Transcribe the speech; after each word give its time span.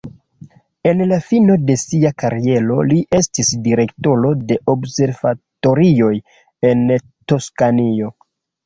En 0.91 1.03
la 1.11 1.19
fino 1.25 1.57
de 1.71 1.75
sia 1.81 2.11
kariero 2.23 2.79
li 2.93 2.97
estis 3.19 3.53
direktoro 3.69 4.33
de 4.53 4.61
observatorioj 4.77 6.13
en 6.73 6.87
Toskanio. 7.35 8.15